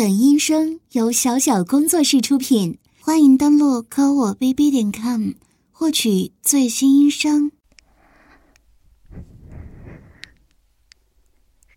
[0.00, 5.32] 本音声由小小工作室出品，欢迎登录科我 bb 点 com
[5.70, 7.52] 获取最新音声。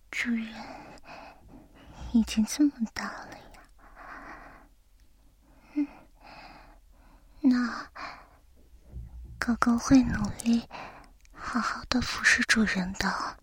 [0.09, 0.47] 主人
[2.13, 3.61] 已经这么大了呀，
[5.75, 5.85] 嗯，
[7.41, 7.89] 那
[9.37, 10.13] 狗狗会努
[10.45, 10.63] 力
[11.33, 13.42] 好好的服侍主人的。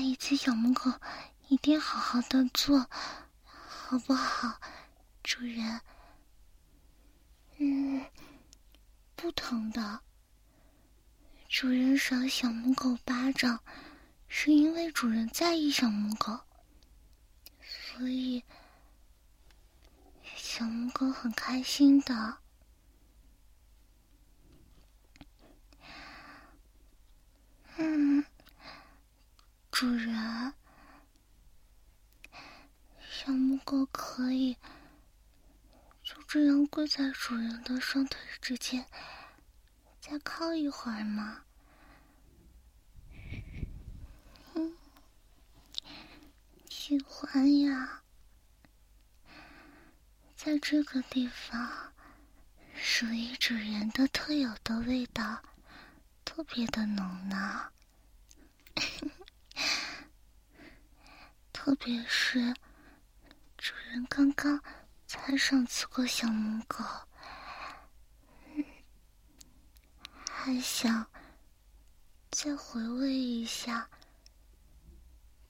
[0.00, 0.92] 一次小母狗
[1.48, 2.88] 一定好好的做，
[3.44, 4.60] 好不好，
[5.22, 5.80] 主人？
[7.58, 8.04] 嗯，
[9.16, 10.00] 不疼的。
[11.48, 13.60] 主人赏小母狗巴掌，
[14.28, 16.40] 是因为主人在意小母狗，
[17.60, 18.44] 所以
[20.36, 22.38] 小母狗很开心的。
[27.76, 28.24] 嗯。
[29.80, 30.54] 主人，
[33.08, 34.56] 小母狗可以
[36.02, 38.84] 就这样跪在主人的双腿之间，
[40.00, 41.44] 再靠一会儿吗？
[44.54, 44.76] 嗯，
[46.68, 48.02] 喜欢呀，
[50.34, 51.92] 在这个地方，
[52.74, 55.40] 属于主人的特有的味道，
[56.24, 57.70] 特别的浓呢。
[61.60, 62.54] 特别是
[63.56, 64.62] 主人刚刚
[65.08, 66.84] 才赏赐过小母狗，
[70.30, 71.04] 还想
[72.30, 73.90] 再回味一下，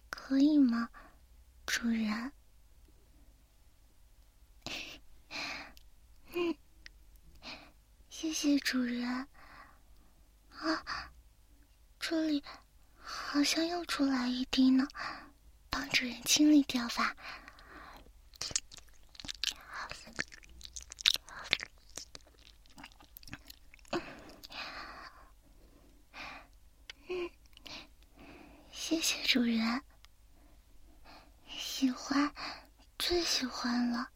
[0.09, 0.89] 可以吗，
[1.67, 2.33] 主人？
[6.33, 6.57] 嗯，
[8.09, 9.07] 谢谢主人。
[10.53, 11.13] 啊，
[12.01, 12.43] 这里
[12.97, 14.89] 好像又出来一滴呢。
[15.89, 17.15] 主人清理掉吧。
[28.71, 29.83] 谢谢主人。
[31.49, 32.33] 喜欢，
[32.99, 34.09] 最喜欢了。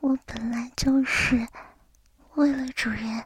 [0.00, 1.46] 我本来就是
[2.34, 3.24] 为了主人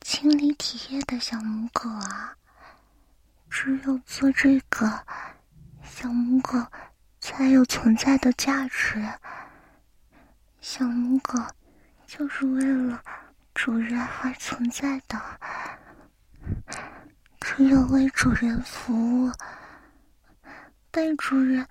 [0.00, 2.36] 清理体液的小母狗啊。
[3.50, 5.06] 只有做这个，
[5.84, 6.58] 小母狗。
[7.22, 9.00] 才有存在的价值。
[10.60, 11.38] 小母狗
[12.04, 13.00] 就是为了
[13.54, 15.22] 主人而存在的，
[17.40, 19.32] 只有为主人服务，
[20.90, 21.64] 被主人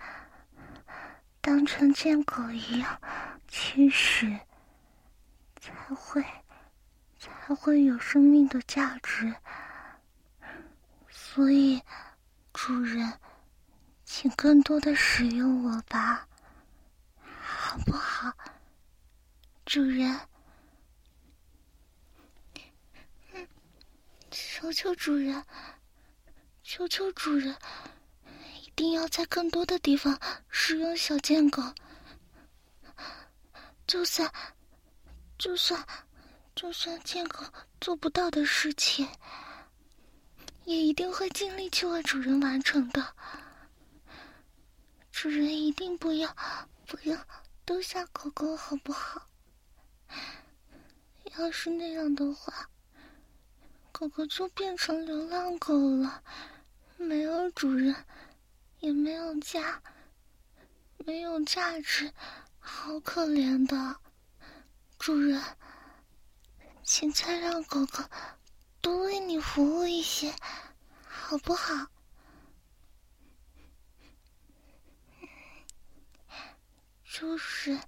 [1.41, 3.01] 当成贱狗一样
[3.49, 4.39] 驱使，
[5.59, 6.23] 才会
[7.19, 9.35] 才会有生命的价值。
[11.09, 11.81] 所以，
[12.53, 13.13] 主人，
[14.13, 16.27] 请更多的使用我吧，
[17.41, 18.29] 好不好？
[19.65, 20.19] 主人，
[23.33, 23.47] 嗯
[24.29, 25.41] 求求主人，
[26.61, 27.55] 求求主人，
[28.61, 30.19] 一定要在更多的地方
[30.49, 31.63] 使用小贱狗。
[33.87, 34.29] 就算，
[35.37, 35.87] 就算，
[36.53, 37.45] 就算贱狗
[37.79, 39.07] 做不到的事情。
[40.65, 43.15] 也一定会尽力去为主人完成的。
[45.11, 46.35] 主人一定不要，
[46.87, 47.17] 不要
[47.65, 49.27] 丢下狗狗，好不好？
[51.37, 52.69] 要是那样的话，
[53.91, 56.23] 狗狗就变成流浪狗了，
[56.97, 57.95] 没有主人，
[58.79, 59.81] 也没有家，
[61.05, 62.11] 没有价值，
[62.59, 63.97] 好可怜的。
[64.97, 65.41] 主人，
[66.83, 68.03] 请再让狗狗。
[68.81, 70.33] 多为你服务一些，
[71.07, 71.90] 好不好？
[77.21, 77.79] 就是，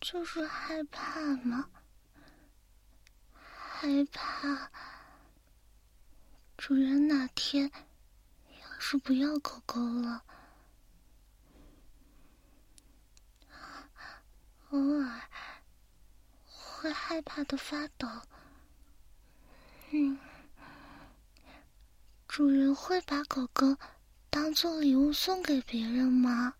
[0.00, 1.70] 就是害怕嘛，
[3.32, 4.68] 害怕
[6.56, 7.70] 主人哪天
[8.60, 10.24] 要是不要狗狗了，
[14.70, 15.22] 偶尔
[16.46, 18.08] 会害怕的发抖。
[19.92, 20.18] 嗯，
[22.26, 23.76] 主人会把狗狗
[24.28, 26.54] 当做礼物送给别人吗？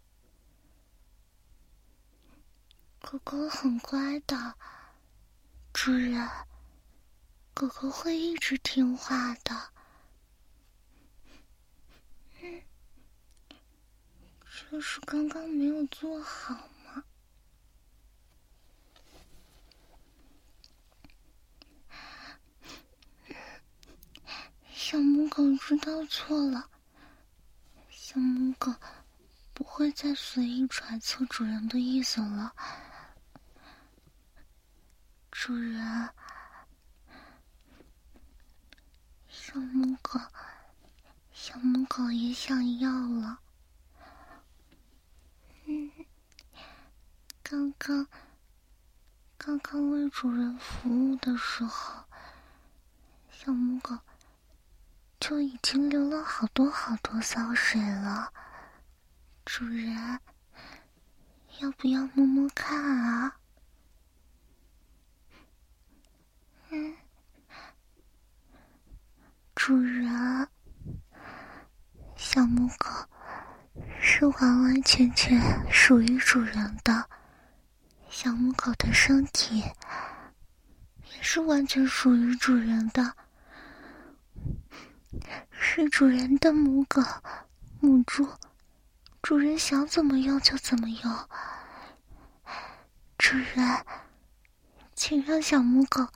[3.01, 4.55] 狗狗很乖的，
[5.73, 6.29] 主人，
[7.55, 9.73] 狗狗会一直听话的。
[12.43, 12.63] 嗯，
[14.71, 16.69] 就是刚刚没有做好。
[24.75, 26.71] 小母狗知道错了，
[27.91, 28.75] 小母狗
[29.55, 32.55] 不会再随意揣测主人的意思了。
[35.41, 36.11] 主人，
[39.29, 40.19] 小母狗，
[41.33, 43.39] 小母狗也想要了。
[45.67, 45.93] 嗯，
[47.41, 48.09] 刚刚，
[49.37, 52.03] 刚刚为主人服务的时候，
[53.31, 53.97] 小母狗。
[55.21, 58.33] 就已经流了好多好多骚水了，
[59.45, 60.21] 主人，
[61.61, 63.37] 要不要摸摸看啊？
[66.71, 66.95] 嗯，
[69.55, 70.49] 主人，
[72.15, 72.91] 小母狗
[73.99, 75.41] 是完完全全
[75.73, 77.09] 属于主人的，
[78.11, 83.15] 小母狗的身体也是完全属于主人的。
[85.51, 87.03] 是主人的母狗、
[87.81, 88.29] 母猪，
[89.23, 91.29] 主人想怎么用就怎么用。
[93.17, 93.85] 主人，
[94.95, 96.07] 请让小母狗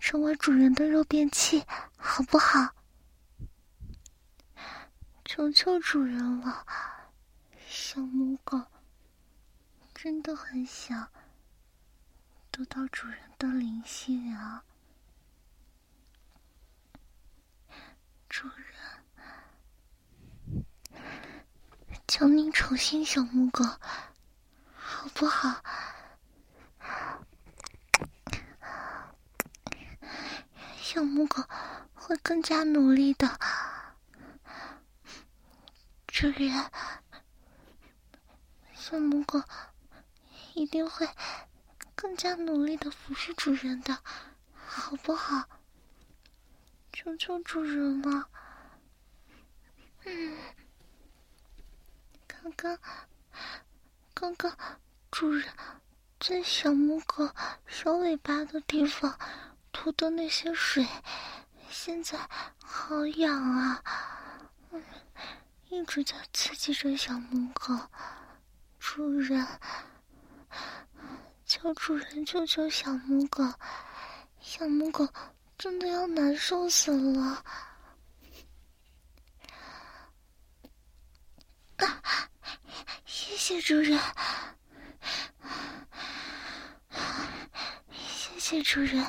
[0.00, 1.62] 成为主人的肉便器，
[1.96, 2.74] 好不好？
[5.24, 6.66] 求求主人了，
[7.68, 8.60] 小母狗
[9.94, 11.08] 真的很想
[12.50, 14.64] 得到主人的灵性啊！
[18.28, 18.64] 主人，
[22.08, 23.62] 求你宠幸小母狗，
[24.74, 25.62] 好不好？
[30.92, 31.44] 小母狗
[31.94, 33.38] 会更加努力的。
[36.08, 36.50] 主人，
[38.74, 39.40] 小母狗
[40.52, 41.08] 一定会
[41.94, 44.02] 更加努力的服侍主人的，
[44.52, 45.48] 好不好？
[46.92, 48.28] 求求主人了！
[50.06, 50.38] 嗯，
[52.26, 52.78] 刚刚，
[54.12, 54.56] 刚刚，
[55.12, 55.54] 主人
[56.18, 57.30] 在小母狗
[57.68, 59.16] 小尾巴的地方
[59.72, 60.86] 涂的那些水，
[61.70, 62.18] 现在
[62.62, 63.82] 好痒啊！
[65.68, 67.74] 一直在刺激着小母狗。
[68.78, 69.46] 主人，
[71.44, 73.44] 求主人救救小母狗！
[74.40, 75.08] 小母狗。
[75.58, 77.44] 真的要难受死了！
[81.76, 82.02] 啊，
[83.04, 84.00] 谢谢主人，
[87.92, 89.04] 谢谢主人，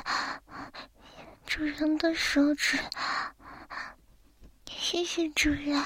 [1.54, 2.78] 主人的手指，
[4.66, 5.84] 谢谢主人，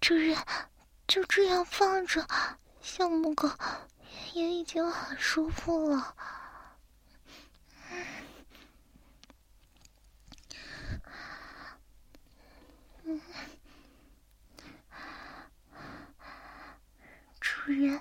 [0.00, 0.38] 主人
[1.08, 2.24] 就这样放着，
[2.80, 3.50] 小母狗
[4.32, 6.14] 也已经很舒服了。
[17.40, 18.00] 主人，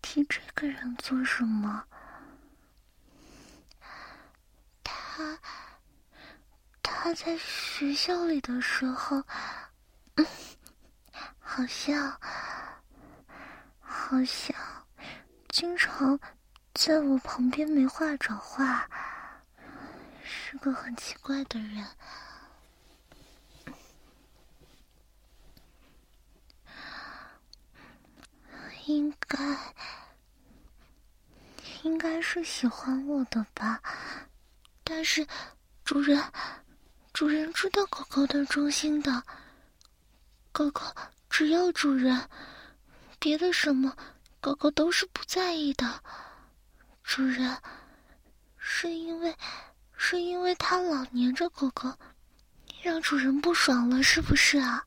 [0.00, 1.84] 替这个人做什么？
[5.18, 5.36] 他
[6.80, 9.20] 他在学校里的时候，
[11.40, 12.16] 好像
[13.80, 14.54] 好像
[15.48, 16.20] 经常
[16.72, 18.88] 在我旁边没话找话，
[20.22, 21.84] 是个很奇怪的人。
[28.86, 29.58] 应该，
[31.82, 33.82] 应该是喜欢我的吧。
[34.90, 35.26] 但是，
[35.84, 36.18] 主人，
[37.12, 39.22] 主人知道狗狗的忠心的。
[40.50, 40.80] 狗狗
[41.28, 42.26] 只要主人，
[43.18, 43.94] 别的什么，
[44.40, 46.02] 狗狗都是不在意的。
[47.02, 47.60] 主人，
[48.56, 49.36] 是因为，
[49.94, 51.94] 是因为它老黏着狗狗，
[52.82, 54.86] 让主人不爽了，是不是啊？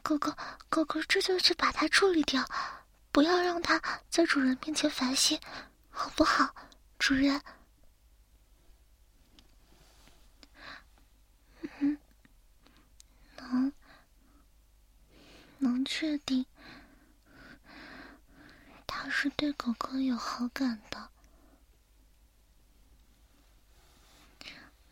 [0.00, 0.32] 狗狗，
[0.68, 2.48] 狗狗，这就去把它处理掉，
[3.10, 5.40] 不要让它在主人面前烦心，
[5.90, 6.54] 好不好，
[7.00, 7.42] 主人？
[13.50, 13.72] 能，
[15.58, 16.44] 能确定
[18.86, 21.10] 他是对狗狗有好感的。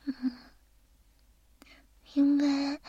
[0.04, 0.38] 嗯，
[2.14, 2.80] 因为。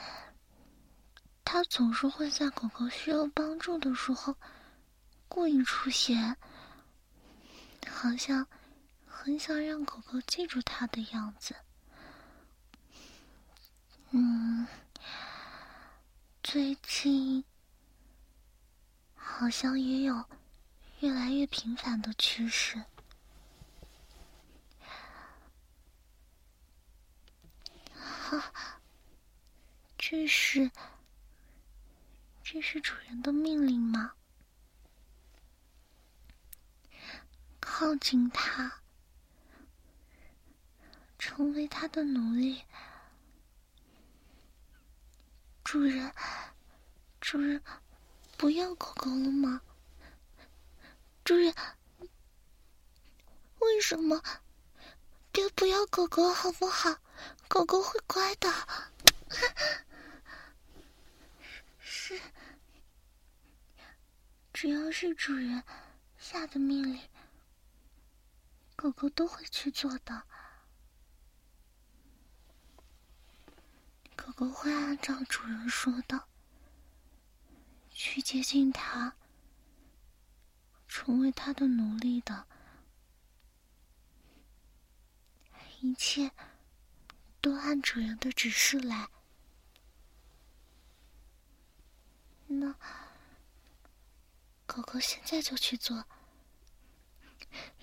[1.51, 4.37] 他总是会在狗狗需要帮助的时候
[5.27, 6.37] 故意出现，
[7.87, 8.45] 好像
[9.07, 11.55] 很想让狗狗记住他的样子。
[14.11, 14.67] 嗯，
[16.51, 17.43] 最近
[19.13, 20.25] 好像也有
[20.99, 22.83] 越来越频繁的趋势。
[29.95, 30.71] 这是。
[32.43, 34.13] 这是主人的命令吗？
[37.59, 38.81] 靠近他，
[41.19, 42.63] 成为他的奴隶。
[45.71, 46.11] 主人，
[47.21, 47.61] 主人，
[48.37, 49.61] 不要狗狗了吗？
[51.23, 51.53] 主人，
[53.59, 54.19] 为什么？
[55.31, 56.97] 别不要狗狗好不好？
[57.47, 58.51] 狗狗会乖的。
[61.77, 62.19] 是。
[64.51, 65.63] 只要是主人
[66.17, 66.99] 下的命令，
[68.75, 70.23] 狗狗都会去做的。
[74.29, 76.27] 狗狗会按照主人说的
[77.89, 79.15] 去接近他，
[80.87, 82.45] 成为他的奴隶的。
[85.81, 86.31] 一切
[87.41, 89.09] 都按主人的指示来。
[92.45, 92.75] 那。
[94.67, 96.05] 狗狗现在就去做，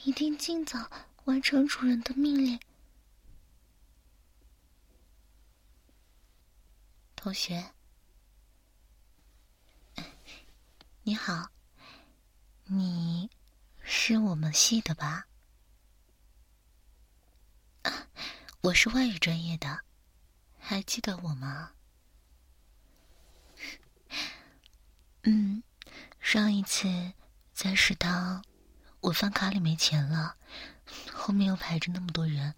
[0.04, 0.88] 一定尽早
[1.24, 2.60] 完成主人的命令。
[7.16, 7.72] 同学，
[11.02, 11.50] 你好，
[12.66, 13.28] 你
[13.82, 15.26] 是我们系的吧？
[18.60, 19.80] 我是外语专业的，
[20.58, 21.72] 还记得我吗？
[25.22, 25.62] 嗯。
[26.20, 27.12] 上一次
[27.52, 28.44] 在食堂，
[29.00, 30.36] 我饭卡里没钱了，
[31.12, 32.52] 后面又排着那么多人，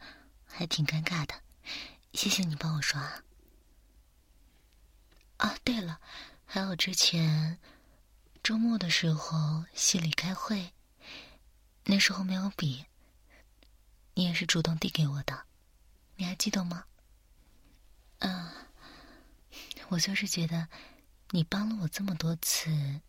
[0.47, 1.35] 还挺尴尬的。
[2.15, 3.23] 谢谢你帮我刷。
[5.38, 6.00] 啊，对了，
[6.45, 7.59] 还有之前
[8.42, 10.73] 周末的时候系里开会，
[11.85, 12.87] 那时候没有笔，
[14.14, 15.45] 你也是主动递给我的，
[16.16, 16.85] 你还记得吗？
[18.18, 18.50] 嗯，
[19.88, 20.68] 我就是觉得
[21.30, 23.00] 你帮了我这么多次。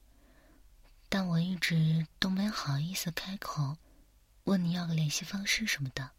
[1.12, 3.78] 但我一直都没好意思开口，
[4.44, 6.12] 问你要个联系方式什么的，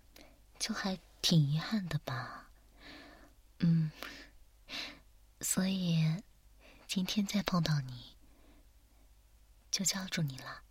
[0.59, 2.49] 就还挺遗憾的吧。
[3.61, 3.93] 嗯，
[5.41, 6.23] 所以
[6.87, 8.17] 今天再碰到你，
[9.71, 10.63] 就叫住你了。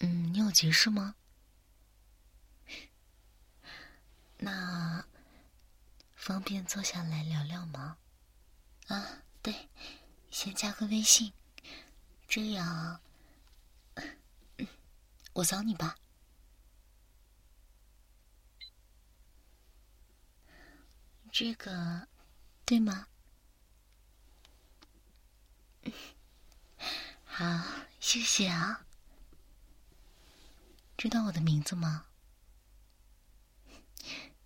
[0.00, 1.14] 嗯，你有急事吗？
[4.38, 5.04] 那
[6.16, 7.98] 方便坐下来聊聊吗？
[8.88, 9.68] 啊，对，
[10.30, 11.32] 先加个微信，
[12.26, 13.00] 这样。
[15.34, 15.96] 我扫你吧。
[21.30, 22.08] 这个
[22.64, 23.06] 对吗？
[27.24, 27.44] 好，
[28.00, 28.84] 谢谢啊。
[30.96, 32.06] 知道我的名字吗？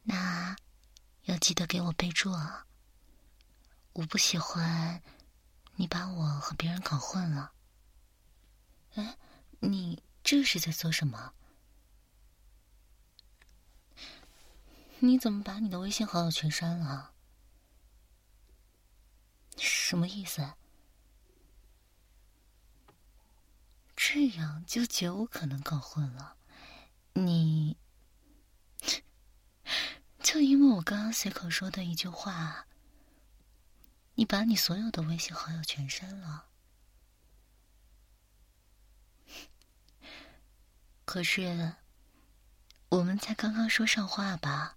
[0.03, 0.57] 那
[1.23, 2.67] 要记得给我备注啊。
[3.95, 5.03] 我不喜欢
[5.77, 7.53] 你把我和别人搞混了。
[8.95, 9.17] 哎，
[9.61, 11.35] 你这是在做什么？
[15.01, 17.13] 你怎么把你的微信好友全删了？
[19.59, 20.55] 什么意思？
[24.07, 26.37] 这样就绝无可能搞混了。
[27.15, 27.79] 你，
[30.23, 32.67] 就因为我刚刚随口说的一句话，
[34.17, 36.51] 你把你所有的微信好友全删了。
[41.07, 41.77] 可是，
[42.91, 44.77] 我们才刚刚说上话吧？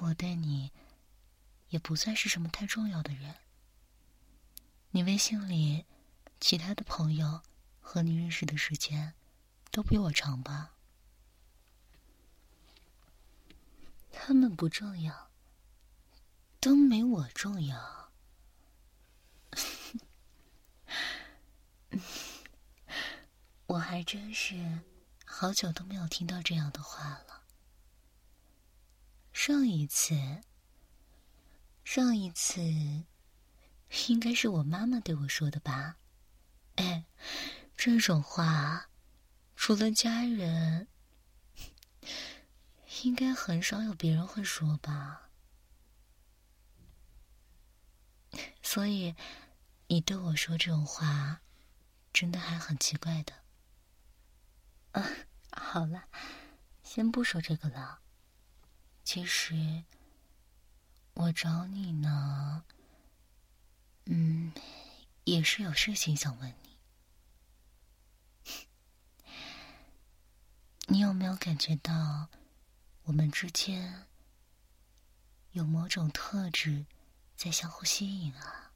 [0.00, 0.72] 我对你
[1.68, 3.34] 也不算是什么太重要的人。
[4.92, 5.84] 你微信里
[6.40, 7.42] 其他的朋友
[7.92, 9.14] 和你认识的时间
[9.72, 10.76] 都比我长吧？
[14.12, 15.32] 他们不重要，
[16.60, 18.12] 都没我重要。
[23.66, 24.82] 我还真是
[25.26, 27.42] 好久都没有听到这样的话了。
[29.32, 30.14] 上一次，
[31.82, 32.62] 上一次，
[34.06, 35.96] 应该是我妈妈对我说的吧？
[36.76, 37.04] 哎，
[37.82, 38.90] 这种话，
[39.56, 40.86] 除了家人。
[43.04, 45.30] 应该很少有别人会说吧，
[48.62, 49.14] 所以
[49.86, 51.40] 你对我说这种话，
[52.12, 53.32] 真的还很奇怪的。
[54.92, 55.02] 啊，
[55.52, 56.04] 好了，
[56.82, 58.00] 先不说这个了。
[59.04, 59.84] 其实
[61.14, 62.62] 我找你呢，
[64.04, 64.52] 嗯，
[65.24, 66.69] 也是有事情想问你。
[70.92, 72.28] 你有没有感觉到？
[73.04, 74.06] 我们之间
[75.52, 76.84] 有某种特质
[77.36, 78.72] 在相互吸引啊。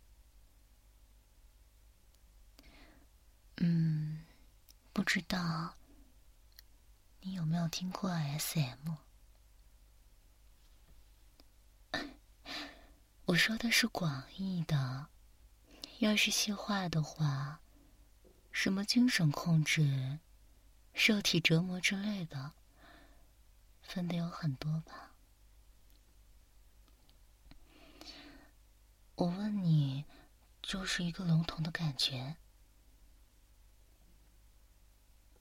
[3.57, 4.25] 嗯，
[4.93, 5.75] 不知道
[7.21, 8.93] 你有没有听过 SM？
[13.27, 15.09] 我说的是广义的，
[15.99, 17.61] 要是细化的话，
[18.53, 20.21] 什么精神控制、
[20.95, 22.53] 肉体折磨之类的。
[23.83, 25.13] 分的有很多吧？
[29.17, 30.05] 我问你，
[30.63, 32.37] 就是一个笼统的感觉，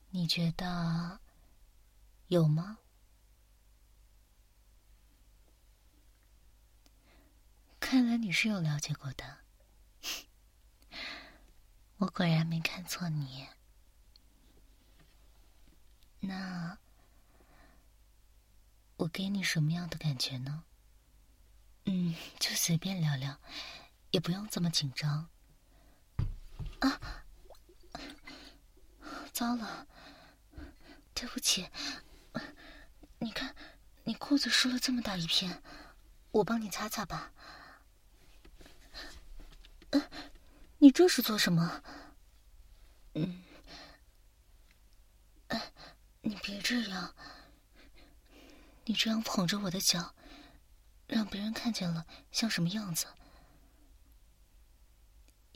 [0.10, 1.20] 你觉得
[2.28, 2.80] 有吗？
[7.80, 9.40] 看来你是有了解过的，
[11.98, 13.48] 我果然没看错你。
[16.28, 16.78] 那。
[18.98, 20.64] 我给你什么样的感觉呢？
[21.86, 23.38] 嗯，就随便聊聊，
[24.12, 25.28] 也不用这么紧张。
[26.80, 27.26] 啊，
[29.34, 29.88] 糟了，
[31.14, 31.70] 对不起。
[33.20, 33.54] 你看，
[34.06, 35.62] 你裤子湿了这么大一片，
[36.32, 37.34] 我帮你擦擦吧。
[40.78, 41.84] 你这是做什么？
[43.16, 43.43] 嗯，
[46.24, 47.14] 你别这样。
[48.86, 50.16] 你这样捧着我的脚，
[51.08, 53.08] 让别人看见了像什么样子？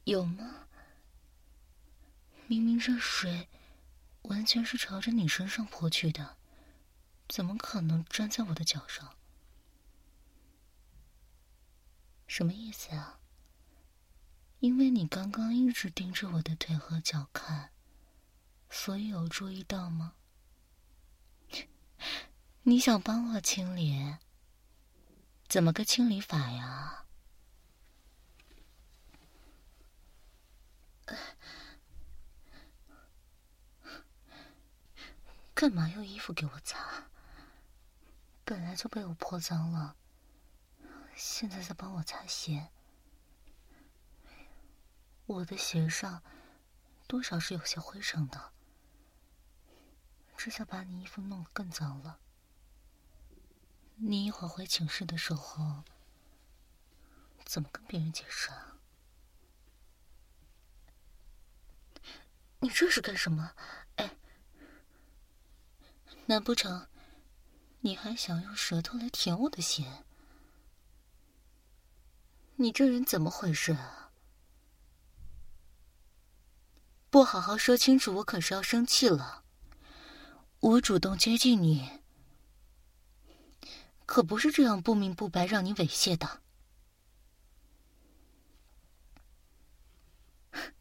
[0.04, 0.68] 有吗？
[2.48, 3.50] 明明这水
[4.24, 6.38] 完全是朝着你身上泼去的，
[7.28, 9.16] 怎么可能粘在我的脚上？
[12.28, 13.20] 什么意思啊？
[14.60, 17.72] 因为你刚刚一直盯着我的腿和脚看，
[18.70, 20.14] 所以有注意到吗？
[22.64, 24.18] 你想帮我清理？
[25.48, 27.06] 怎么个清理法呀？
[35.54, 37.06] 干嘛用衣服给我擦？
[38.44, 39.96] 本来就被我泼脏了，
[41.16, 42.70] 现在在帮我擦鞋，
[45.26, 46.22] 我的鞋上
[47.08, 48.54] 多少是有些灰尘的，
[50.38, 52.20] 这下把你衣服弄得更脏了。
[53.96, 55.84] 你一会儿回寝室的时候，
[57.44, 58.78] 怎么跟别人解释啊？
[62.60, 63.54] 你这是干什么？
[63.96, 64.16] 哎，
[66.28, 66.88] 难不成
[67.82, 70.04] 你还想用舌头来舔我的鞋？
[72.58, 74.12] 你这人怎么回事啊？
[77.10, 79.46] 不好好说清楚，我可是要生气了。
[80.68, 82.02] 我主动接近你，
[84.06, 86.42] 可不是这样不明不白让你猥亵的。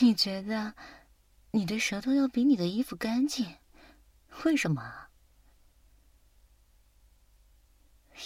[0.00, 0.74] 你觉得
[1.52, 3.56] 你的舌头要比你的衣服干净？
[4.44, 5.06] 为什么？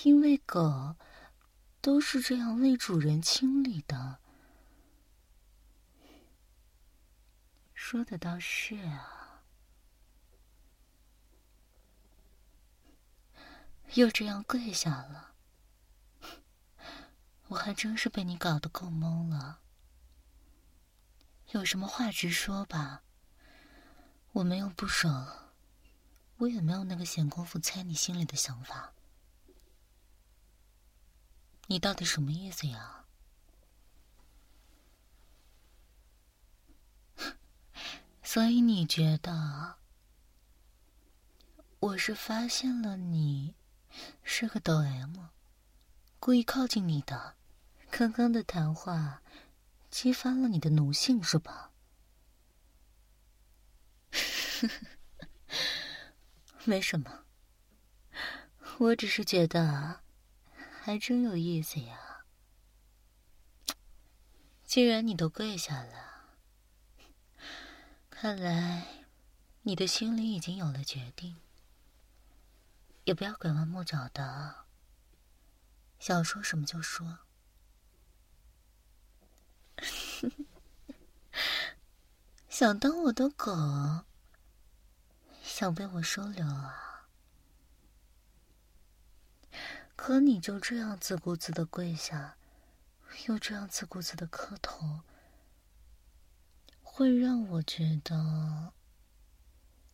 [0.03, 0.97] 因为狗
[1.81, 4.19] 都是这样为主人清理的。
[7.73, 9.16] 说的倒是啊，
[13.97, 15.33] 又这样跪下了，
[17.49, 19.61] 我还真是被你搞得够懵了。
[21.53, 23.05] 有什么话直说吧，
[24.33, 25.55] 我没有不爽，
[26.37, 28.93] 我也没有那个闲工夫猜你心里的想法。
[31.69, 33.07] 你到底什么意思呀？
[38.23, 39.79] 所以你觉得
[41.81, 43.55] 我是发现了你
[44.23, 45.15] 是个抖 M，
[46.19, 47.35] 故意靠近你的？
[47.91, 49.23] 刚刚的谈话。
[49.89, 51.71] 激发了你的奴性是吧？
[54.11, 55.55] 呵 呵
[56.65, 57.25] 没什么，
[58.79, 60.03] 我只是觉得
[60.83, 62.27] 还真有意思呀。
[64.65, 66.37] 既然你都跪下了，
[68.11, 69.07] 看来
[69.63, 71.37] 你的心里已经有了决定，
[73.07, 74.67] 也不要拐弯抹角的，
[76.01, 77.21] 想说什么就说。
[82.49, 84.05] 想当我的狗，
[85.41, 87.07] 想被我收留啊？
[89.95, 92.37] 可你就这样自顾自的跪下，
[93.29, 95.03] 又这样自顾自的磕头，
[96.83, 98.73] 会让我觉得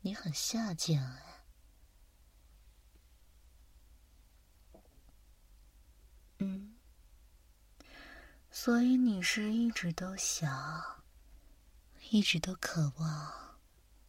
[0.01, 1.32] 你很下贱哎。
[6.43, 6.75] 嗯。
[8.51, 11.03] 所以你是一直都想，
[12.11, 13.57] 一直都渴望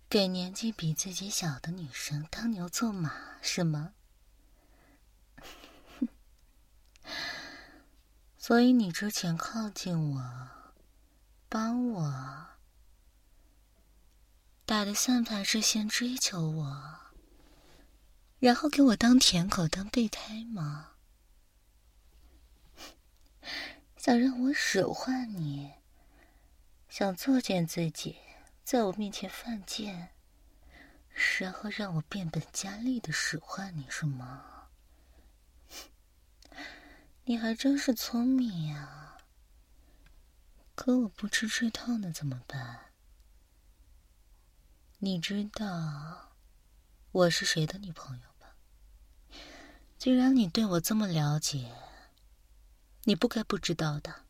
[0.10, 3.94] 给年纪比自己小的女生当牛做马，是吗？
[8.38, 10.50] 所以你之前靠近我，
[11.48, 12.48] 帮我
[14.66, 17.00] 打的算盘是先追求我，
[18.40, 20.93] 然后给我当舔狗、当备胎吗？
[23.98, 25.72] 想让我使唤你，
[26.90, 28.18] 想作践自己，
[28.64, 30.10] 在我面前犯贱，
[31.40, 34.70] 然后让我变本加厉的使唤你是吗？
[37.26, 39.18] 你还真是聪明呀！
[40.76, 42.92] 可我不吃这套呢怎么办？
[45.00, 46.34] 你知道
[47.12, 48.56] 我是谁的女朋友吧？
[49.98, 51.72] 既然你对我这么了解。
[53.06, 54.24] 你不该不知道的。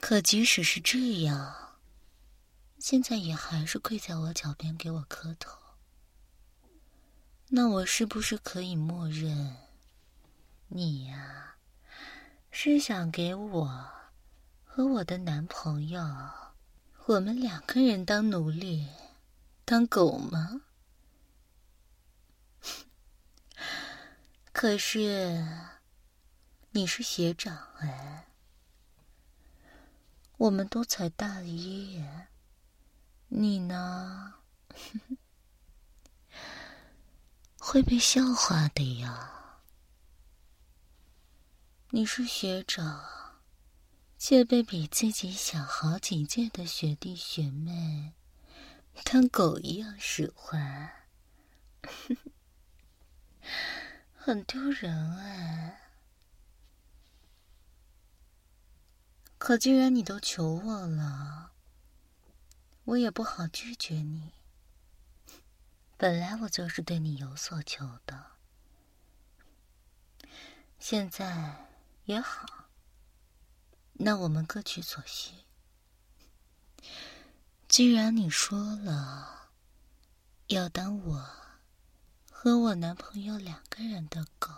[0.00, 1.78] 可即使是这样，
[2.78, 5.58] 现在也还是跪在我脚边给我磕头。
[7.48, 9.56] 那我是不是可以默认，
[10.68, 11.56] 你呀，
[12.50, 13.90] 是想给我
[14.64, 16.02] 和我的男朋友，
[17.06, 18.86] 我们两个人当奴隶，
[19.64, 20.60] 当狗吗？
[24.52, 25.75] 可是。
[26.76, 28.26] 你是学长哎，
[30.36, 32.04] 我们都才大一，
[33.28, 34.34] 你呢？
[37.58, 39.62] 会被笑话的呀。
[41.92, 43.38] 你是学长，
[44.18, 48.12] 却被比自己小好几届的学弟学妹
[49.02, 50.92] 当狗一样使唤，
[54.12, 55.80] 很丢人哎。
[59.46, 61.52] 可既然你都求我了，
[62.82, 64.32] 我也不好拒绝你。
[65.96, 68.32] 本来我就是对你有所求的，
[70.80, 71.68] 现在
[72.06, 72.64] 也好，
[73.92, 75.32] 那我们各取所需。
[77.68, 79.52] 既然你说了
[80.48, 81.30] 要当我
[82.32, 84.52] 和我男朋友两个人的狗，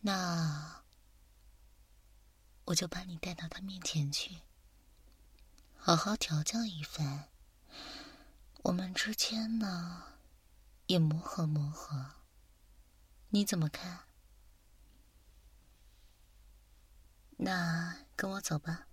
[0.00, 0.82] 那……
[2.66, 4.38] 我就把你带到他面前去，
[5.76, 7.28] 好好调教一番。
[8.62, 10.04] 我们之间呢，
[10.86, 12.12] 也磨合磨合。
[13.28, 14.04] 你怎么看？
[17.36, 18.86] 那跟我走吧，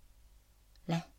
[0.85, 1.09] 来。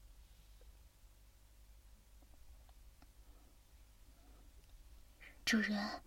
[5.47, 6.03] 主人，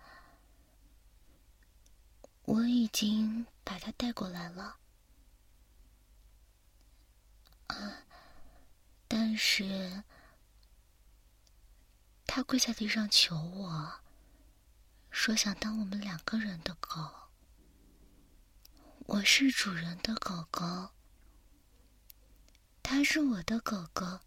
[2.43, 4.77] 我已经把他带过来了。
[7.67, 8.03] 啊，
[9.07, 10.03] 但是
[12.25, 14.01] 他跪在地上求我，
[15.09, 17.29] 说想当我们两个人的狗。
[19.07, 20.89] 我是主人的狗狗，
[22.81, 24.19] 他是我的狗狗，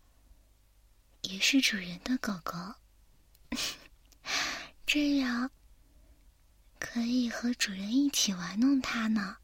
[1.22, 2.56] 也是主人的狗狗。
[4.86, 5.50] 这样
[6.78, 9.38] 可以和主人一起玩弄它呢。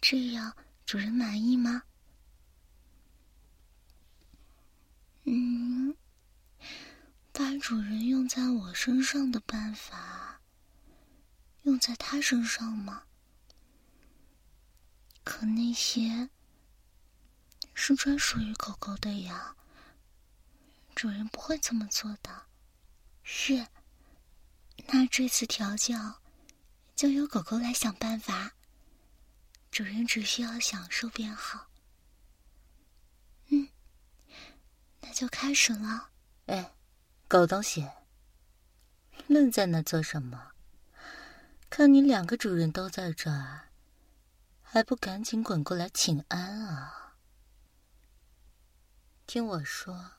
[0.00, 0.56] 这样
[0.88, 1.82] 主人满意吗？
[5.24, 5.94] 嗯，
[7.30, 10.40] 把主人用在我身上的办法，
[11.64, 13.02] 用在他身上吗？
[15.24, 16.30] 可那些
[17.74, 19.54] 是专属于狗狗的呀，
[20.94, 22.46] 主人不会这么做的。
[23.22, 23.66] 是，
[24.86, 26.22] 那这次调教
[26.96, 28.54] 就由狗狗来想办法，
[29.70, 31.68] 主人只需要享受便好。
[33.48, 33.68] 嗯，
[35.00, 36.10] 那就开始了。
[36.46, 36.72] 哎，
[37.28, 37.88] 狗东西，
[39.26, 40.52] 愣在那做什么？
[41.70, 43.68] 看你两个主人都在这儿，
[44.62, 47.16] 还不赶紧滚过来请安啊？
[49.26, 50.12] 听我说，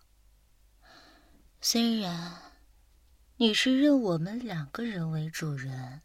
[1.60, 2.44] 虽然。
[3.42, 6.02] 你是认我们两个人为主人，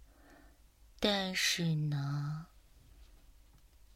[1.00, 2.46] 但是呢，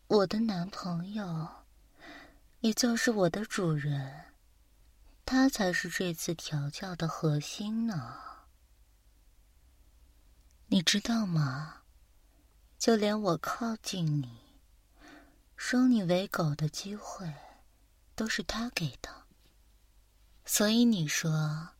[0.08, 1.66] 我的男朋友，
[2.60, 4.32] 也就是我的主人，
[5.26, 8.16] 他才是这次调教的核心呢。
[10.68, 11.82] 你知道吗？
[12.78, 14.60] 就连我靠近你、
[15.56, 17.34] 收你为狗的机会，
[18.14, 19.26] 都是他给的。
[20.46, 21.70] 所以你说。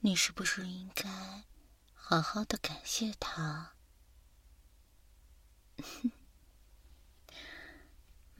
[0.00, 1.42] 你是不是应该
[1.92, 3.72] 好好的感谢他？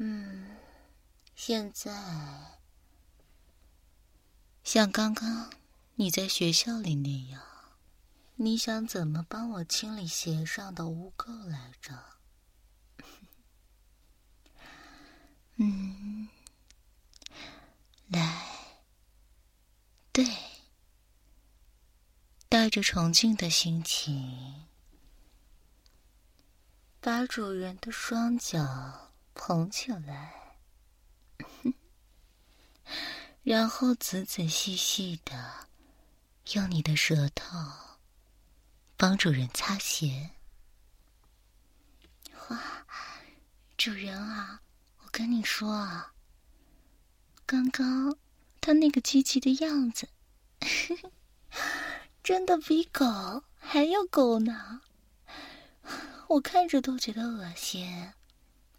[0.00, 0.56] 嗯，
[1.34, 1.92] 现在
[4.62, 5.50] 像刚刚
[5.96, 7.42] 你在学校里那样，
[8.36, 11.98] 你想怎么帮我清理鞋上的污垢来着？
[15.56, 16.28] 嗯，
[18.06, 18.46] 来，
[20.12, 20.24] 对。
[22.50, 24.66] 带着崇敬的心情，
[26.98, 29.07] 把主人的双脚
[29.40, 30.56] 捧起来，
[33.44, 35.68] 然后仔仔细细的
[36.54, 37.56] 用你的舌头
[38.96, 40.32] 帮主人擦鞋。
[42.48, 42.84] 哇，
[43.78, 44.60] 主人啊，
[45.04, 46.12] 我跟你说啊，
[47.46, 48.18] 刚刚
[48.60, 50.08] 他那个积极的样子。
[52.24, 54.82] 真的比狗还要狗呢，
[56.26, 58.12] 我看着都觉得恶心。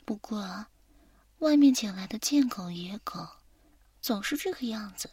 [0.10, 0.66] 不过，
[1.38, 3.28] 外面捡来的贱狗野狗，
[4.02, 5.12] 总是这个样子，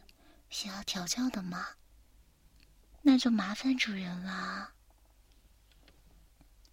[0.49, 1.67] 需要调教的嘛。
[3.03, 4.73] 那就麻烦主人啦。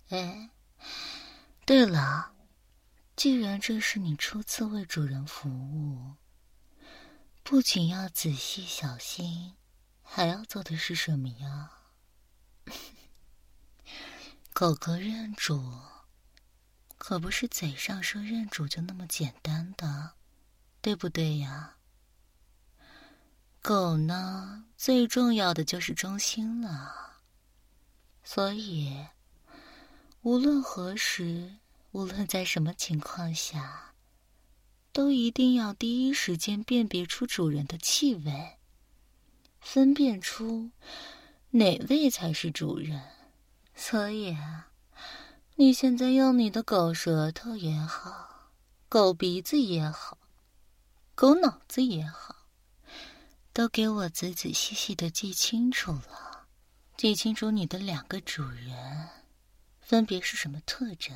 [0.08, 0.52] 哎，
[1.66, 2.32] 对了，
[3.18, 6.16] 既然这是你初次为主人服务，
[7.44, 9.56] 不仅要仔细小心。
[10.02, 11.72] 还要做的是什么呀？
[14.54, 15.62] 狗狗认主，
[17.06, 20.14] 可不是嘴上说认主就那么简单的，
[20.80, 21.76] 对不对呀？
[23.62, 27.18] 狗呢，最重要的就是忠心了。
[28.24, 29.08] 所以，
[30.22, 31.58] 无论何时，
[31.92, 33.96] 无论在什么情况下，
[34.94, 38.60] 都一定要第一时间辨别出主人的气味。
[39.60, 40.72] 分辨出
[41.50, 43.02] 哪位才是主人，
[43.76, 44.70] 所以啊，
[45.56, 48.52] 你现在用你的狗舌头也好，
[48.90, 50.18] 狗鼻子也好，
[51.14, 52.48] 狗脑子也好，
[53.54, 56.48] 都给我仔仔细细的记清楚了，
[56.98, 59.10] 记清楚你的两个主人
[59.80, 61.16] 分别是什么特征。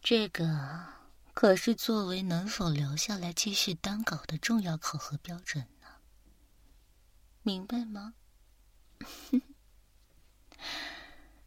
[0.00, 0.84] 这个
[1.32, 5.88] 可是作为能否留下来继续当狗的重要考核标准呢。
[7.42, 8.14] 明白吗？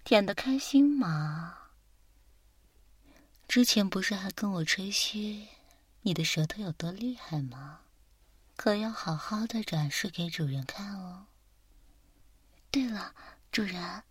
[0.03, 1.66] 舔的开心吗？
[3.47, 5.47] 之前不是还跟我吹嘘
[6.01, 7.81] 你的舌头有多厉害吗？
[8.55, 11.27] 可要好好的展示给主人看哦。
[12.69, 13.13] 对了，
[13.51, 14.03] 主人，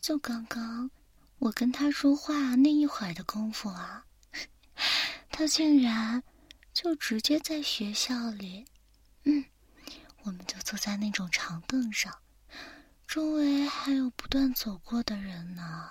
[0.00, 0.90] 就刚刚
[1.38, 4.04] 我跟他说话那一会儿的功夫啊，
[5.30, 6.22] 他竟然
[6.72, 8.66] 就直接在学校里，
[9.24, 9.44] 嗯，
[10.22, 12.18] 我们就坐在那种长凳上，
[13.08, 15.90] 周围还有不断走过的人呢。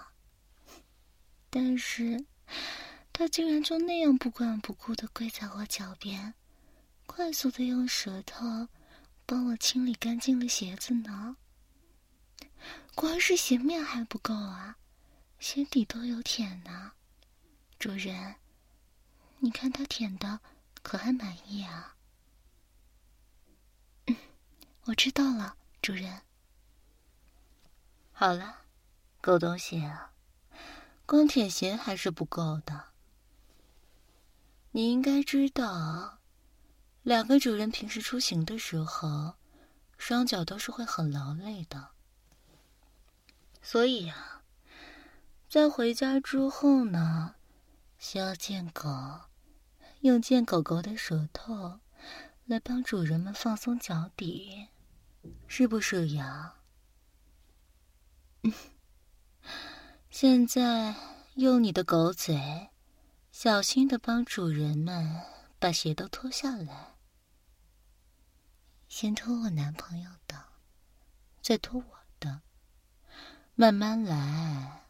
[1.49, 2.25] 但是，
[3.11, 6.33] 他竟然就那样不管不顾的跪在我脚边，
[7.05, 8.67] 快速的用舌头
[9.25, 11.37] 帮我清理干净了鞋子呢。
[12.95, 14.77] 光是鞋面还不够啊，
[15.39, 16.93] 鞋底都有舔呢，
[17.77, 18.35] 主人。
[19.39, 20.39] 你看他舔的，
[20.81, 21.95] 可还满意啊？
[24.05, 24.15] 嗯，
[24.85, 26.21] 我知道了，主人。
[28.13, 28.61] 好了，
[29.19, 30.12] 狗东西啊，
[31.13, 32.85] 光舔鞋还是不够的。
[34.71, 36.17] 你应该知道，
[37.03, 39.35] 两个主人平时出行的时候，
[39.95, 41.89] 双脚都是会很劳累的。
[43.61, 44.41] 所以呀，
[45.47, 47.35] 在回家之后呢，
[47.99, 48.89] 需要见狗。
[49.99, 51.79] 用见狗狗的舌头
[52.45, 54.69] 来帮主人们放松脚底，
[55.45, 56.55] 是不是呀？
[60.15, 60.93] 现在
[61.33, 62.69] 用你的狗嘴，
[63.31, 65.19] 小心的帮主人们
[65.57, 66.93] 把鞋都脱下来。
[68.87, 70.35] 先脱我男朋友的，
[71.41, 72.41] 再脱我的，
[73.55, 74.83] 慢慢来。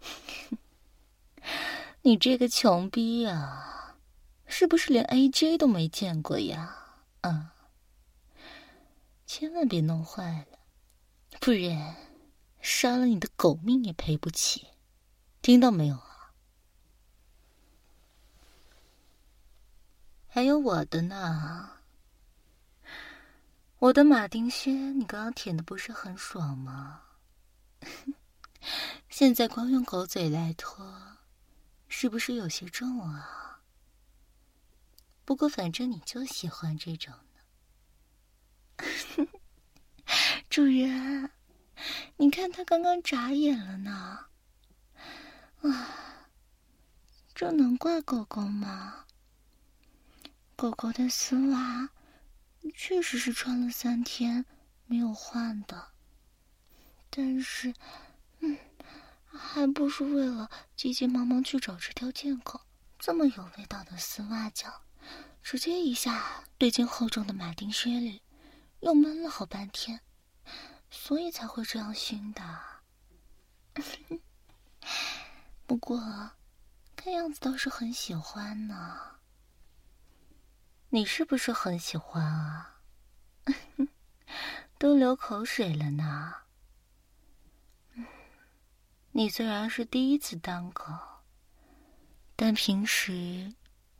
[2.00, 3.98] 你这个穷逼啊！
[4.46, 7.02] 是不是连 AJ 都没见过呀？
[7.20, 7.50] 嗯，
[9.26, 10.58] 千万别弄坏了，
[11.38, 11.94] 不然
[12.62, 14.68] 杀了你的狗命也赔不起，
[15.42, 16.32] 听到没有啊？
[20.28, 21.70] 还有我的呢，
[23.78, 27.02] 我的马丁靴，你刚刚舔的不是很爽吗？
[29.10, 31.18] 现在光用狗嘴来脱，
[31.88, 33.60] 是不是有些重啊？
[35.24, 37.12] 不过，反正你就喜欢这种
[38.76, 39.26] 的，
[40.48, 41.30] 主人，
[42.16, 44.26] 你看他刚刚眨眼了呢。
[45.62, 46.28] 啊，
[47.34, 49.04] 这能怪狗狗吗？
[50.56, 51.90] 狗狗的丝袜
[52.76, 54.44] 确实是穿了三天
[54.86, 55.88] 没有换的，
[57.10, 57.74] 但是，
[58.40, 58.56] 嗯，
[59.26, 62.60] 还不是为了急急忙忙去找这条贱狗
[62.98, 64.82] 这么有味道的丝袜脚。
[65.42, 68.22] 直接一下怼进厚重的马丁靴里，
[68.78, 70.00] 又闷了好半天，
[70.94, 72.42] 所以才会这样熏的。
[75.66, 75.98] 不过，
[76.94, 79.00] 看样子倒是很喜欢呢。
[80.90, 82.82] 你是不是很喜欢啊？
[84.78, 86.34] 都流口水了呢。
[89.12, 90.84] 你虽然是第一次当狗，
[92.36, 93.54] 但平时……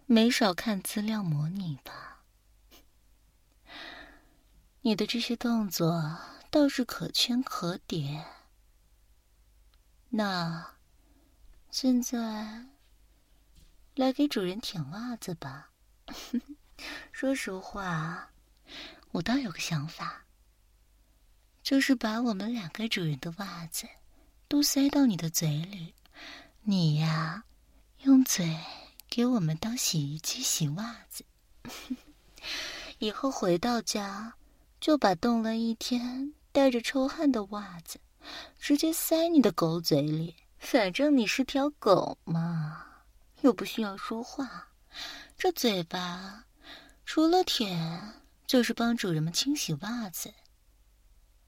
[0.04, 2.20] 没少看资料模拟吧？
[4.82, 6.18] 你的这些动作
[6.52, 8.26] 倒是可圈可点。
[10.10, 10.74] 那
[11.70, 12.66] 现在
[13.94, 15.70] 来给主人舔袜子吧。
[17.10, 18.32] 说实话，
[19.12, 20.26] 我倒有个想法，
[21.62, 23.88] 就是把我们两个主人的袜子
[24.46, 25.94] 都塞到你的嘴里，
[26.64, 27.44] 你呀，
[28.02, 28.60] 用嘴。
[29.08, 31.24] 给我们当洗衣机洗袜子，
[32.98, 34.34] 以后回到家
[34.80, 37.98] 就把冻了一天、带着臭汗的袜子
[38.58, 40.36] 直接塞你的狗嘴里。
[40.58, 42.86] 反正你是条狗嘛，
[43.40, 44.68] 又不需要说话，
[45.36, 46.44] 这嘴巴
[47.04, 50.32] 除了舔就是帮主人们清洗袜子。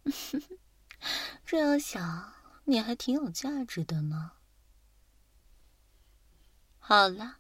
[1.47, 2.33] 这样想
[2.65, 4.33] 你还挺有价值的呢。
[6.79, 7.37] 好了。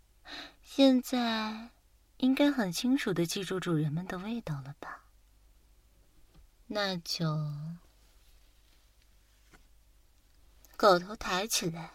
[0.63, 1.71] 现在
[2.17, 5.04] 应该很清楚的记住主人们的味道了吧？
[6.67, 7.27] 那就
[10.77, 11.93] 狗头抬起来，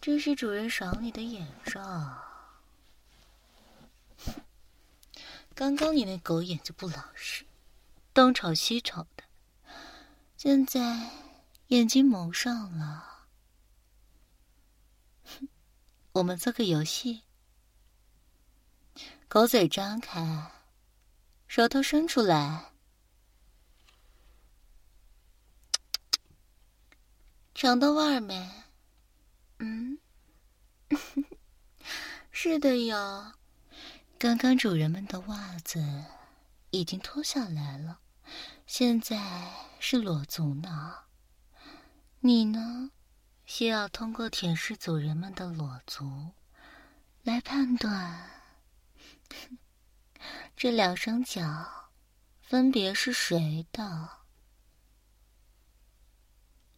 [0.00, 2.26] 这是主人赏你的眼罩。
[5.54, 7.44] 刚刚你那狗眼就不老实，
[8.14, 9.24] 东瞅西瞅的，
[10.36, 11.10] 现在
[11.68, 13.26] 眼睛蒙上了。
[16.12, 17.22] 我们做个游戏，
[19.28, 20.50] 狗嘴张开，
[21.50, 22.70] 舌头伸出来，
[27.52, 28.48] 尝到味儿没？
[29.58, 29.98] 嗯，
[32.30, 33.32] 是的哟。
[34.16, 36.04] 刚刚主人们的袜子
[36.70, 37.98] 已经脱下来了，
[38.68, 40.98] 现在是裸足呢。
[42.20, 42.92] 你呢？
[43.44, 46.30] 需要通过舔舐主人们的裸足，
[47.24, 48.30] 来判断
[50.62, 51.90] 这两双脚
[52.42, 54.18] 分别是谁的。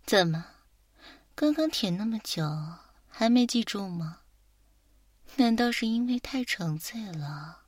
[0.04, 0.46] 怎么，
[1.34, 2.48] 刚刚舔那么久
[3.08, 4.20] 还没记住吗？
[5.34, 7.64] 难道是因为太沉醉了，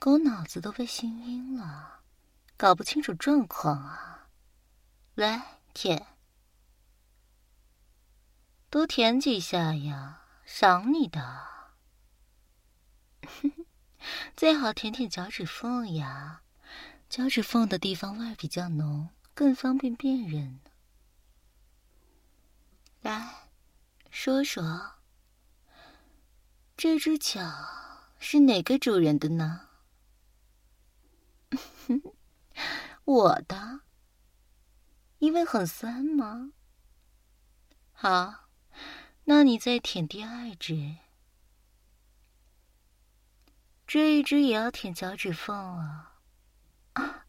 [0.00, 2.00] 狗脑子都被熏晕了，
[2.56, 4.26] 搞不清楚状况啊？
[5.14, 6.04] 来舔，
[8.68, 11.46] 多舔几下呀，赏你的。
[14.36, 16.42] 最好舔舔脚趾缝呀，
[17.08, 20.60] 脚趾缝的地方味儿比较浓，更方便辨认。
[23.00, 23.48] 来，
[24.10, 24.94] 说说。
[26.76, 27.40] 这只脚
[28.18, 29.68] 是哪个主人的呢？
[33.04, 33.82] 我的，
[35.18, 36.52] 因为很酸吗？
[37.92, 38.48] 好，
[39.24, 40.96] 那你再舔第二只，
[43.92, 46.14] 这一只也要舔脚趾缝啊！
[46.94, 47.26] 啊，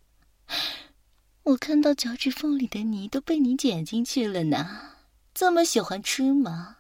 [1.44, 4.96] 我看到脚趾缝里的泥都被你捡进去了呢，
[5.34, 6.78] 这么喜欢吃吗？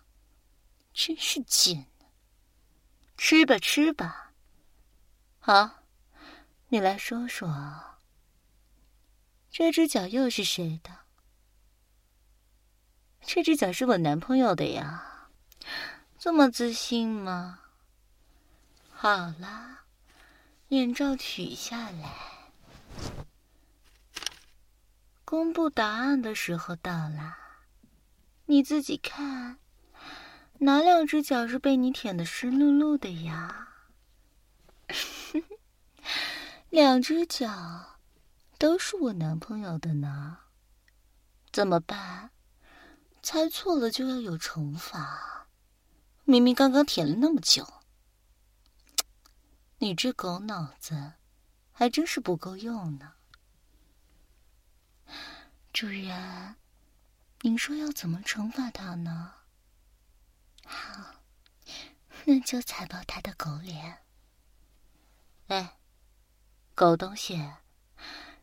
[0.93, 1.87] 真是贱！
[3.17, 4.31] 吃吧，吃吧。
[5.39, 5.83] 好，
[6.69, 7.97] 你来说说，
[9.51, 10.99] 这只脚又是谁的？
[13.19, 15.27] 这只脚是我男朋友的呀，
[16.17, 17.59] 这么自信吗？
[19.03, 19.83] 好啦，
[20.69, 22.15] 眼罩取下来，
[25.25, 27.35] 公布答案的时候到了，
[28.45, 29.57] 你自己看。
[30.59, 33.73] 哪两只脚是被你舔的湿漉漉的呀？
[36.71, 37.99] 两只脚
[38.57, 40.37] 都是我男朋友的呢。
[41.51, 42.29] 怎么办？
[43.21, 45.47] 猜错了就要有惩罚。
[46.23, 47.67] 明明刚刚舔了那么久，
[49.83, 51.15] 你这狗脑子
[51.73, 53.15] 还真是不够用呢。
[55.73, 56.55] 主人，
[57.41, 59.33] 您说要怎么惩罚他呢？
[60.65, 61.15] 好，
[62.23, 63.97] 那就踩爆他的狗脸。
[65.47, 65.75] 哎，
[66.73, 67.51] 狗东西，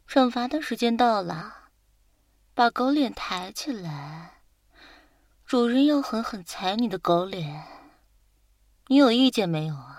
[0.07, 1.71] 惩罚的时间到了，
[2.53, 4.43] 把狗脸抬起来。
[5.47, 7.67] 主人要狠狠踩你的狗脸，
[8.89, 9.97] 你有意见没有啊？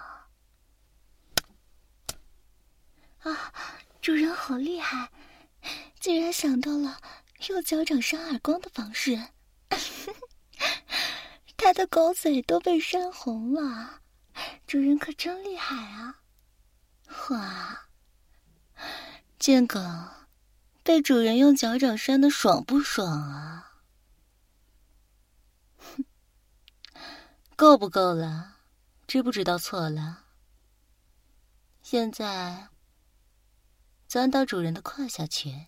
[3.23, 3.53] 啊，
[4.01, 5.11] 主人好厉害，
[5.99, 6.99] 竟然想到了
[7.49, 9.29] 用脚掌扇耳光的方式。
[11.55, 14.01] 他的狗嘴都被扇红了，
[14.65, 16.21] 主人可真厉害啊！
[17.29, 17.89] 哇，
[19.37, 19.79] 贱狗，
[20.81, 23.73] 被主人用脚掌扇的爽不爽啊？
[25.77, 26.03] 哼，
[27.55, 28.55] 够不够了？
[29.05, 30.23] 知不知道错了？
[31.83, 32.69] 现在
[34.11, 35.67] 钻到主人的胯下去，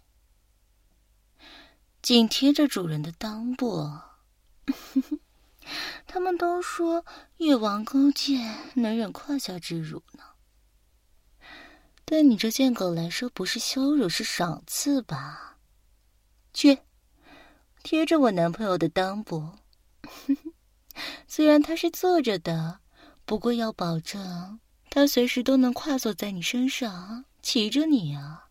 [2.01, 3.89] 紧贴着主人的裆部。
[6.05, 7.05] 他们都说
[7.37, 10.25] 越王勾践能忍胯下之辱呢，
[12.03, 15.59] 对你这贱狗来说不是羞辱是赏赐吧？
[16.53, 16.79] 去，
[17.81, 19.51] 贴着我男朋友的裆部。
[21.29, 22.81] 虽然他是坐着的，
[23.23, 28.49] 不过要保证他随时都能跨坐在你身上，骑着你啊。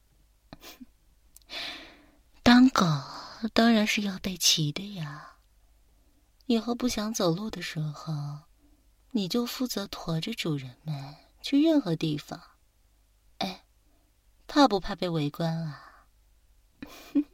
[2.45, 2.87] 当狗
[3.53, 5.39] 当然是要被骑的呀。
[6.47, 8.13] 以后不想走路的时候，
[9.13, 12.41] 你就负责驮着主人们去任何地方。
[13.39, 13.65] 哎，
[14.47, 16.07] 怕不怕被围观啊？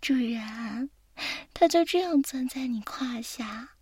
[0.00, 0.90] 主人，
[1.54, 3.76] 他就这样钻在你胯下，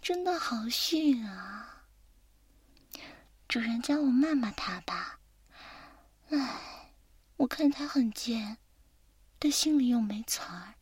[0.00, 1.84] 真的好逊啊！
[3.46, 5.20] 主人教我骂骂他吧。
[6.36, 6.90] 唉，
[7.36, 8.58] 我看他很贱，
[9.38, 10.74] 但心里又没词儿。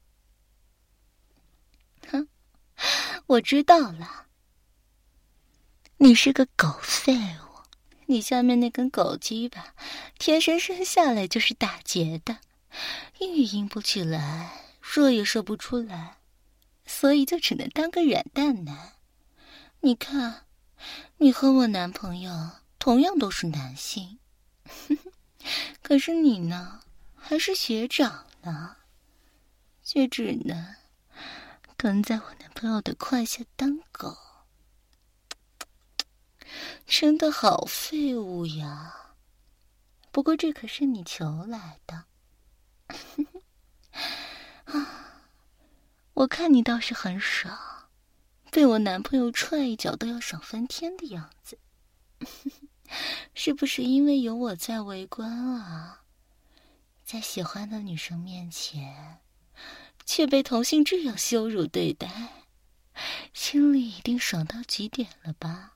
[2.08, 2.26] 哼，
[3.26, 4.28] 我知道了，
[5.98, 7.68] 你是个狗废物，
[8.06, 9.74] 你下面那根狗鸡巴，
[10.18, 12.38] 天生生下来就是打结的，
[13.18, 16.16] 硬也硬不起来，射也射不出来，
[16.86, 18.94] 所以就只能当个软蛋男。
[19.80, 20.46] 你看，
[21.18, 24.18] 你和我男朋友同样都是男性，
[25.82, 26.80] 可是你呢，
[27.14, 28.76] 还是学长呢，
[29.82, 30.76] 却只能。
[31.76, 34.16] 蹲在我男朋友的胯下当狗，
[36.86, 39.14] 真的好废物呀！
[40.12, 42.04] 不过这可是你求来的，
[44.72, 45.24] 啊！
[46.14, 47.58] 我看你倒是很爽，
[48.52, 51.58] 被我男朋友踹一脚都要爽翻天的样子，
[53.34, 56.02] 是不是因为有我在围观啊？
[57.04, 59.18] 在喜欢的女生面前，
[60.06, 62.08] 却被同性这样羞辱对待，
[63.34, 65.74] 心里一定爽到极点了吧？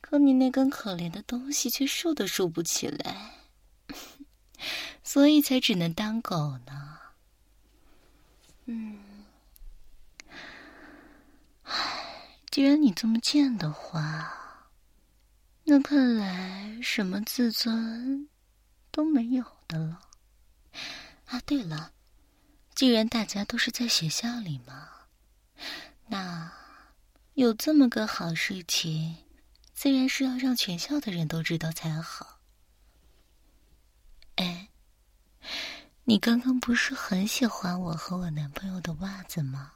[0.00, 3.40] 可你那根可怜的东西却竖都竖不起来，
[5.02, 6.98] 所以才只能当狗呢。
[8.66, 9.00] 嗯，
[11.64, 14.45] 唉，既然你这么贱的话，
[15.68, 18.28] 那看来什么自尊
[18.92, 20.00] 都没有的了。
[21.24, 21.92] 啊，对了，
[22.74, 24.88] 既然大家都是在学校里嘛，
[26.06, 26.52] 那
[27.34, 29.16] 有这么个好事情。
[29.74, 32.40] 自然是要让全校的人都知道才好。
[34.36, 34.68] 哎，
[36.04, 39.72] 你刚刚不是很喜欢我和我男朋友的袜子吗？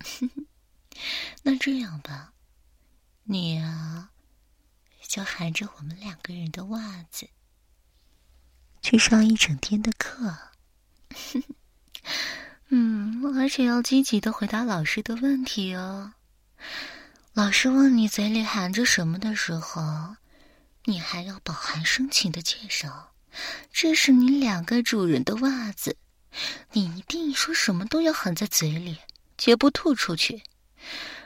[1.44, 2.32] 那这样吧，
[3.24, 4.10] 你呀，
[5.12, 7.28] 就含着我们两个人的袜子
[8.80, 10.38] 去上一整天的课。
[12.70, 16.14] 嗯，而且要积极的回答老师的问题哦。
[17.34, 20.16] 老师问你嘴里含着什么的时候，
[20.86, 23.12] 你还要饱含深情的介绍，
[23.70, 25.98] 这是你两个主人的袜子，
[26.70, 28.96] 你一定说什么都要含在嘴里，
[29.36, 30.42] 绝不吐出去。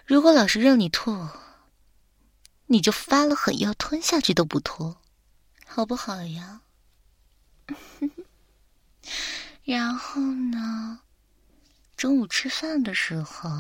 [0.05, 1.29] 如果老师让你吐，
[2.67, 4.97] 你就发了狠要吞下去都不吐，
[5.67, 6.61] 好不好呀？
[9.65, 11.01] 然后呢，
[11.97, 13.51] 中午吃饭的时候。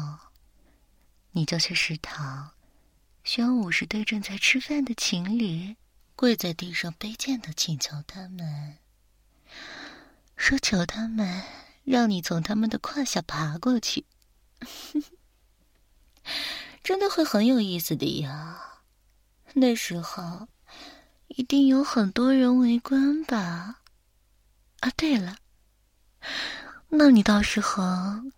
[1.32, 2.52] 你就去食堂，
[3.22, 5.76] 选五十对正在吃饭的情侣，
[6.14, 8.78] 跪在地上卑贱的请求他们，
[10.34, 11.42] 说求他们
[11.84, 14.06] 让你从他们的胯下爬过去，
[16.82, 18.75] 真的会很有意思的呀。
[19.58, 20.48] 那时候
[21.28, 23.80] 一定有很多人围观吧？
[24.80, 25.38] 啊，对了，
[26.90, 27.82] 那你到时候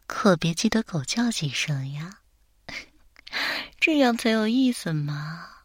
[0.07, 2.21] 可别记得狗叫几声呀。
[3.81, 5.65] 这样才有意思嘛！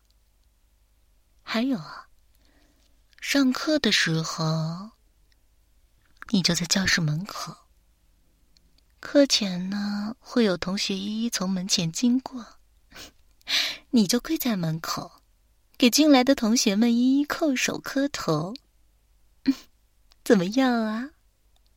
[1.43, 2.08] 还有啊，
[3.22, 4.93] 上课的时候，
[6.30, 7.56] 你就在教室门口。
[8.99, 12.43] 课前呢，会有同学一一从门前经过，
[13.91, 15.22] 你就跪在门口，
[15.84, 18.54] 给进来的同学们一一叩首磕头。
[20.24, 21.10] 怎么样啊？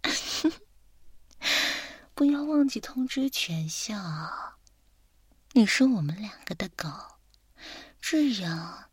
[2.15, 3.97] 不要忘记通知全校。
[5.55, 6.89] 你是我们两个的狗，
[8.01, 8.85] 这样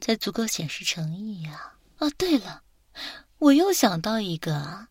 [0.00, 1.72] 才足够显示诚意呀！
[1.96, 2.62] 啊，对了，
[3.38, 4.88] 我又想到一个，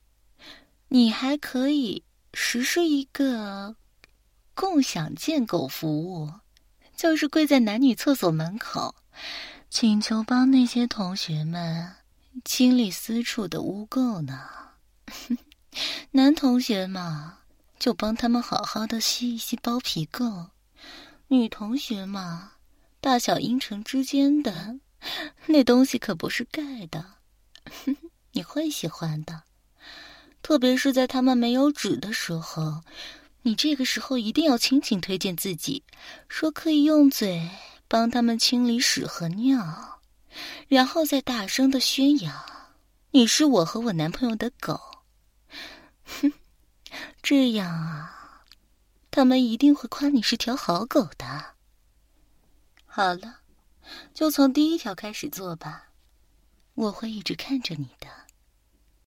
[0.87, 2.03] 你还可以
[2.33, 3.75] 实施一个
[4.55, 6.31] 共享见狗服务，
[6.95, 8.95] 就是跪在男女厕所门口，
[9.69, 11.93] 请求帮那些同学们
[12.45, 14.47] 清理私处的污垢呢。
[16.11, 17.39] 男同学嘛，
[17.77, 20.47] 就帮他们好好的吸一吸包皮垢。
[21.27, 22.53] 女同学嘛，
[23.01, 24.79] 大小阴唇之间的
[25.47, 27.05] 那东西可不是盖的，
[28.31, 29.43] 你会喜欢的。
[30.41, 32.81] 特别是在他们没有纸的时候，
[33.41, 35.83] 你这个时候一定要轻轻推荐自己，
[36.29, 37.49] 说可以用嘴
[37.87, 39.99] 帮他们清理屎和尿，
[40.67, 42.45] 然后再大声的宣扬
[43.11, 44.79] 你是我和我男朋友的狗。
[46.03, 46.31] 哼，
[47.21, 48.13] 这样啊。
[49.09, 51.55] 他们一定会夸你是条好狗的。
[52.85, 53.39] 好了，
[54.13, 55.87] 就从第一条开始做吧，
[56.75, 58.26] 我会一直看着你的。